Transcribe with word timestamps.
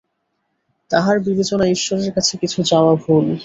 তাহার 0.91 1.17
বিবেচনায় 1.19 1.71
ঈশ্বরের 1.71 2.11
কাছে 2.11 2.33
কিছু 2.37 2.59
চাওয়া 2.63 2.93
ভুল। 2.95 3.25